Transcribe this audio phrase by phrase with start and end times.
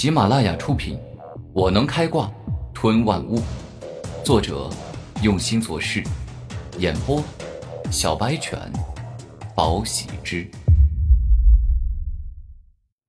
[0.00, 0.96] 喜马拉雅出品，
[1.52, 2.32] 《我能开挂
[2.72, 3.38] 吞万物》，
[4.24, 4.70] 作者
[5.22, 6.02] 用心做事，
[6.78, 7.22] 演播
[7.90, 8.58] 小白犬，
[9.54, 10.50] 宝喜之。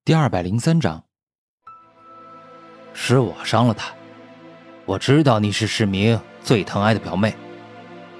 [0.03, 1.01] 第二百零三章，
[2.91, 3.89] 是我伤了他。
[4.85, 7.33] 我知道你是世明最疼爱的表妹，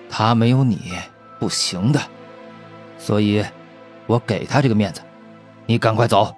[0.10, 0.94] 他没有你
[1.42, 2.00] 不行的，
[2.98, 3.44] 所以，
[4.08, 5.02] 我给他这个面子。
[5.66, 6.34] 你赶快走。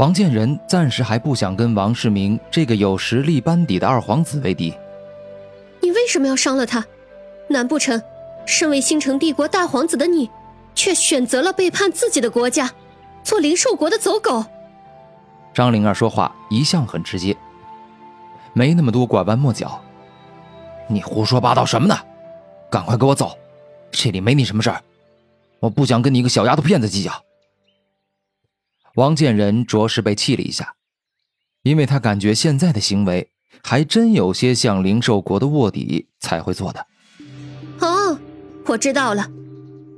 [0.00, 4.72] 王建仁暂时还不想跟王世明这个有实力班底的二皇子为敌。
[5.82, 6.82] 你为什么要伤了他？
[7.50, 8.02] 难不成，
[8.46, 10.30] 身为星辰帝国大皇子的你，
[10.74, 12.70] 却选择了背叛自己的国家，
[13.22, 14.42] 做灵兽国的走狗？
[15.52, 17.36] 张灵儿说话一向很直接，
[18.54, 19.78] 没那么多拐弯抹角。
[20.88, 21.94] 你胡说八道什么呢？
[22.70, 23.36] 赶快给我走，
[23.90, 24.82] 这里没你什么事儿。
[25.58, 27.12] 我不想跟你一个小丫头片子计较。
[28.96, 30.74] 王建仁着实被气了一下，
[31.62, 33.30] 因为他感觉现在的行为
[33.62, 36.86] 还真有些像灵兽国的卧底才会做的。
[37.80, 38.18] 哦，
[38.66, 39.30] 我知道了，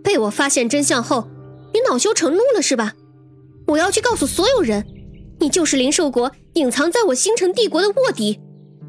[0.05, 1.29] 被我发现真相后，
[1.73, 2.95] 你恼羞成怒了是吧？
[3.69, 4.87] 我要去告诉所有人，
[5.41, 8.41] 你就是灵兽国隐藏在我星辰帝国的卧底。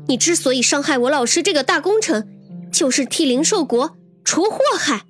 [0.08, 2.27] 你之所以伤害我老师这个大功臣，
[2.72, 5.03] 就是替灵兽国除祸害。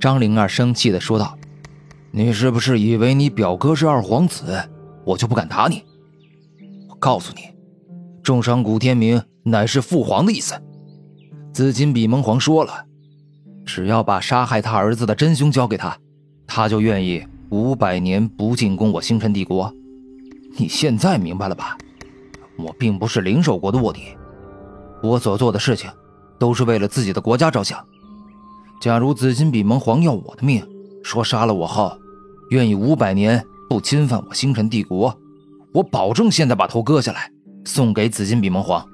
[0.00, 1.37] 张灵儿生气的说道。
[2.18, 4.68] 你是不是以为你表哥是二皇子，
[5.04, 5.84] 我就不敢打你？
[6.88, 7.42] 我告诉你，
[8.24, 10.60] 重伤古天明乃是父皇的意思。
[11.52, 12.86] 紫金比蒙皇说了，
[13.64, 15.96] 只要把杀害他儿子的真凶交给他，
[16.44, 19.72] 他就愿意五百年不进攻我星辰帝国。
[20.56, 21.78] 你现在明白了吧？
[22.56, 24.16] 我并不是灵兽国的卧底，
[25.04, 25.88] 我所做的事情
[26.36, 27.78] 都是为了自己的国家着想。
[28.80, 30.66] 假如紫金比蒙皇要我的命，
[31.04, 31.96] 说杀了我后，
[32.50, 35.14] 愿意五百年不侵犯我星辰帝国，
[35.72, 37.30] 我保证现在把头割下来，
[37.64, 38.84] 送给紫金比蒙皇。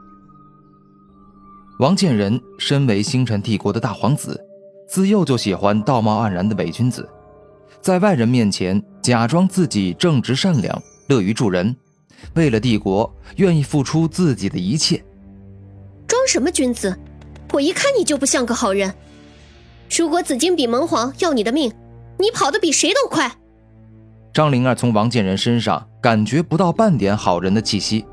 [1.78, 4.40] 王建仁身为星辰帝国的大皇子，
[4.88, 7.08] 自幼就喜欢道貌岸然的伪君子，
[7.80, 11.74] 在外人面前假装自己正直善良、乐于助人，
[12.34, 15.04] 为了帝国愿意付出自己的一切。
[16.08, 16.96] 装什么君子？
[17.52, 18.92] 我一看你就不像个好人。
[19.96, 21.72] 如果紫金比蒙皇要你的命，
[22.18, 23.30] 你跑得比谁都快。
[24.34, 28.04] 张灵儿从王建仁身上感觉不到半点好人的气息。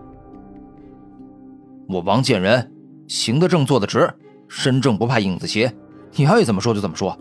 [1.90, 2.72] 我王建仁
[3.08, 4.08] 行得正，坐得直，
[4.48, 5.74] 身正不怕影子斜。
[6.14, 7.18] 你爱怎么说就怎么说。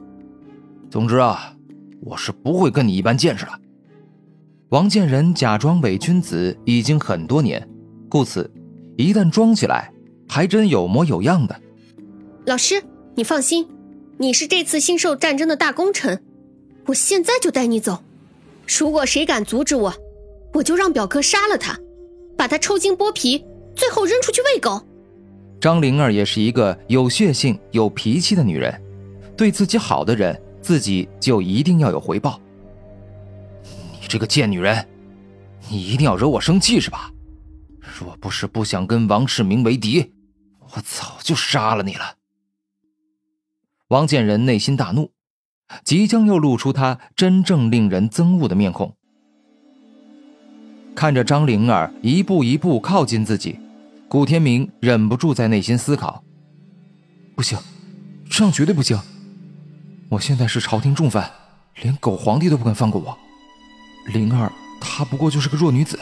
[0.91, 1.57] 总之啊，
[2.03, 3.53] 我是不会跟你一般见识的。
[4.69, 7.67] 王建仁假装伪君子已经很多年，
[8.07, 8.53] 故此
[8.99, 9.91] 一旦装起来，
[10.29, 11.59] 还真有模有样的。
[12.45, 12.83] 老师，
[13.15, 13.67] 你放心，
[14.19, 16.23] 你是这次星兽战争的大功臣。
[16.85, 18.03] 我现在就带你走，
[18.79, 19.93] 如果谁敢阻止我，
[20.55, 21.77] 我就让表哥杀了他，
[22.37, 23.45] 把他抽筋剥皮，
[23.75, 24.81] 最后扔出去喂狗。
[25.61, 28.81] 张灵儿也是一个有血性、有脾气的女人，
[29.37, 32.41] 对自己好的人，自己就一定要有回报。
[34.01, 34.87] 你这个贱女人，
[35.69, 37.11] 你一定要惹我生气是吧？
[37.81, 40.13] 若不是不想跟王世明为敌，
[40.61, 42.15] 我早就杀了你了。
[43.89, 45.11] 王建仁内心大怒。
[45.85, 48.95] 即将又露出他真正令人憎恶的面孔。
[50.95, 53.59] 看着张灵儿一步一步靠近自己，
[54.09, 56.23] 古天明忍不住在内心思考：
[57.35, 57.59] 不行，
[58.29, 58.99] 这样绝对不行！
[60.11, 61.31] 我现在是朝廷重犯，
[61.83, 63.17] 连狗皇帝都不肯放过我。
[64.13, 65.99] 灵儿她不过就是个弱女子，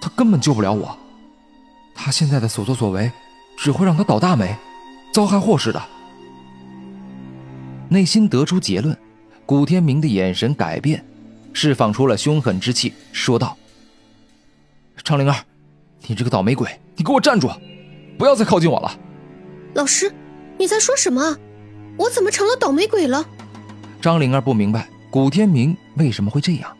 [0.00, 0.98] 她根本救不了我。
[1.94, 3.12] 她现在的所作所为，
[3.56, 4.56] 只会让她倒大霉，
[5.12, 5.80] 遭害祸事的。
[7.88, 8.96] 内心得出结论，
[9.46, 11.04] 古天明的眼神改变，
[11.52, 13.56] 释放出了凶狠之气，说道
[15.04, 15.36] ：“张灵儿，
[16.06, 17.50] 你这个倒霉鬼，你给我站住，
[18.18, 18.98] 不要再靠近我了！”
[19.74, 20.12] 老师，
[20.58, 21.36] 你在说什么？
[21.96, 23.24] 我怎么成了倒霉鬼了？
[24.00, 26.76] 张灵儿不明白古天明为什么会这样。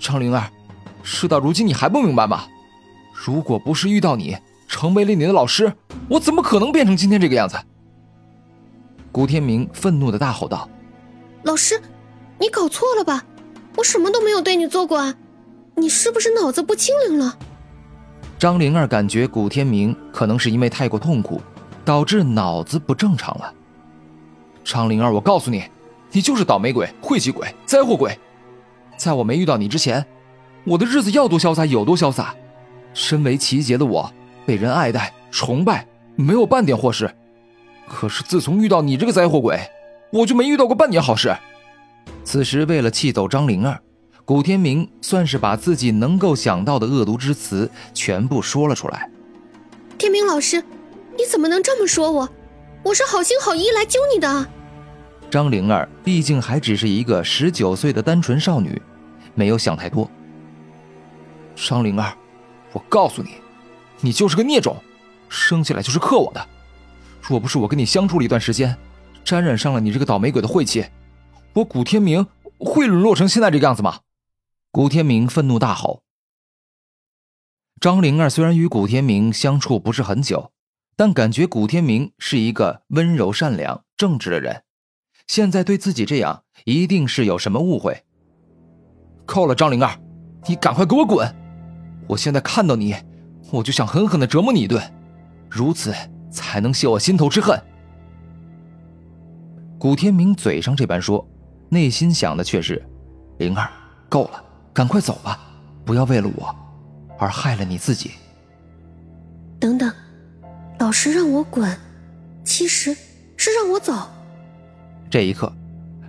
[0.00, 0.50] 张灵儿，
[1.02, 2.46] 事到如今你还不明白吗？
[3.12, 4.36] 如果不是遇到你，
[4.68, 5.72] 成为了你的老师，
[6.08, 7.56] 我怎么可能变成今天这个样子？
[9.14, 10.68] 古天明愤怒的大吼道
[11.44, 11.80] ：“老师，
[12.36, 13.24] 你搞错了吧？
[13.76, 15.14] 我什么都没有对你做过啊！
[15.76, 17.38] 你是不是脑子不清灵了？”
[18.40, 21.40] 张灵儿感觉古天明可能是因为太过痛苦，
[21.84, 23.54] 导致脑子不正常了。
[24.64, 25.62] 张灵儿，我告诉你，
[26.10, 28.18] 你就是倒霉鬼、晦气鬼、灾祸鬼！
[28.96, 30.04] 在我没遇到你之前，
[30.64, 32.34] 我的日子要多潇洒有多潇洒。
[32.92, 34.12] 身为奇杰的我，
[34.44, 37.08] 被人爱戴、崇拜，没有半点祸事。
[37.88, 39.60] 可是自从遇到你这个灾祸鬼，
[40.10, 41.34] 我就没遇到过半点好事。
[42.24, 43.78] 此时为了气走张灵儿，
[44.24, 49.10] 古天明算是把自己能够想到的恶毒之词全部说了出来。
[49.98, 50.62] 天明老师，
[51.16, 52.28] 你怎么能这么说我？
[52.82, 54.46] 我是好心好意来救你的。
[55.30, 58.80] 张灵儿毕竟还只是一个十九岁的单纯少女，
[59.34, 60.10] 没有想太多。
[61.54, 62.12] 张灵儿，
[62.72, 63.36] 我告诉你，
[64.00, 64.76] 你就是个孽种，
[65.28, 66.48] 生下来就是克我的。
[67.26, 68.76] 若不是我跟你相处了一段时间，
[69.24, 70.84] 沾染上了你这个倒霉鬼的晦气，
[71.54, 72.26] 我古天明
[72.58, 74.00] 会沦落成现在这个样子吗？
[74.70, 76.02] 古天明愤怒大吼。
[77.80, 80.52] 张灵儿虽然与古天明相处不是很久，
[80.96, 84.62] 但感觉古天明是一个温柔、善良、正直的人，
[85.26, 88.04] 现在对自己这样，一定是有什么误会。
[89.24, 89.98] 够了，张灵儿，
[90.46, 91.34] 你赶快给我滚！
[92.06, 92.94] 我现在看到你，
[93.50, 94.82] 我就想狠狠的折磨你一顿，
[95.48, 95.94] 如此
[96.34, 97.56] 才能泄我心头之恨。
[99.78, 101.24] 古天明嘴上这般说，
[101.68, 102.84] 内心想的却是：
[103.38, 103.70] 灵儿，
[104.08, 105.38] 够了，赶快走吧，
[105.84, 106.54] 不要为了我。
[107.16, 108.10] 而害了你自己。
[109.60, 109.90] 等等，
[110.80, 111.78] 老师让我滚，
[112.42, 112.94] 其实
[113.36, 113.94] 是让我走。
[115.08, 115.50] 这一刻，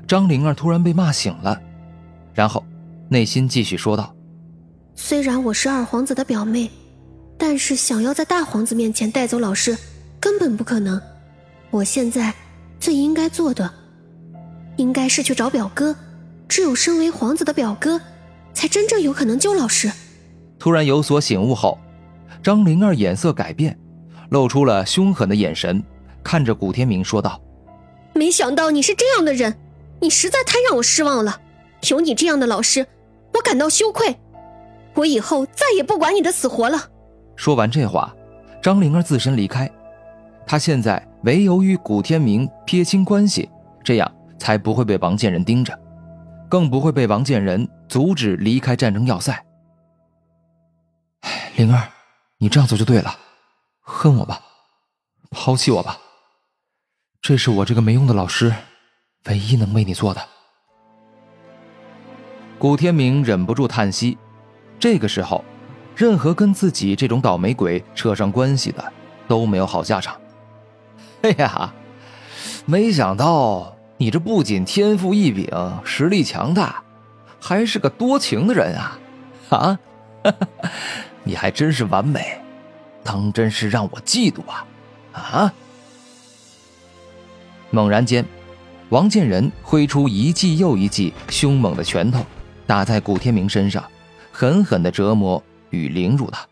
[0.07, 1.61] 张灵儿突然被骂醒了，
[2.33, 2.65] 然后
[3.07, 4.13] 内心继续说道
[4.95, 6.71] ：“虽然我是二皇子的表妹，
[7.37, 9.77] 但是想要在大皇子面前带走老师，
[10.25, 10.99] 根本不可能。
[11.69, 12.33] 我现在
[12.79, 13.71] 最应该做的，
[14.75, 15.95] 应该是去找表哥。
[16.47, 18.01] 只有身为皇子的表哥，
[18.51, 19.91] 才真正有可能救老师。”
[20.57, 21.77] 突然有所醒悟后，
[22.41, 23.77] 张灵儿眼色改变，
[24.29, 25.83] 露出了凶狠的眼神，
[26.23, 27.39] 看着古天明说道
[28.15, 29.55] ：“没想到你是这样的人，
[29.99, 31.39] 你实在太让我失望了。
[31.91, 32.87] 有你这样的老师，
[33.35, 34.15] 我感到羞愧。
[34.95, 36.89] 我以后再也不管你的死活了。”
[37.37, 38.11] 说完这话，
[38.59, 39.71] 张灵儿自身离开。
[40.47, 43.49] 他现在唯有与古天明撇清关系，
[43.83, 45.77] 这样才不会被王建仁盯着，
[46.47, 49.43] 更不会被王建仁阻止离开战争要塞。
[51.55, 51.89] 灵儿，
[52.37, 53.15] 你这样做就对了，
[53.81, 54.39] 恨我吧，
[55.31, 55.97] 抛弃我吧，
[57.21, 58.53] 这是我这个没用的老师
[59.25, 60.21] 唯一能为你做的。
[62.59, 64.17] 古天明忍不住叹息，
[64.79, 65.43] 这个时候，
[65.95, 68.93] 任何跟自己这种倒霉鬼扯上关系的
[69.27, 70.15] 都没有好下场。
[71.25, 71.73] 哎 呀，
[72.67, 75.49] 没想到你这不仅天赋异禀，
[75.83, 76.83] 实力强大，
[77.41, 78.99] 还是个多情的人啊！
[79.49, 79.79] 啊！
[81.23, 82.39] 你还真是完美，
[83.03, 84.67] 当真是让我嫉妒啊！
[85.13, 85.53] 啊！
[87.71, 88.23] 猛然间，
[88.89, 92.23] 王建仁挥出一记又一记凶猛的拳头，
[92.67, 93.83] 打在古天明身上，
[94.31, 96.45] 狠狠的折磨与凌辱他。